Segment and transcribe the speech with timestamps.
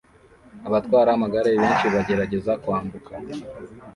[0.67, 3.13] Abatwara amagare benshi bagerageza kwambuka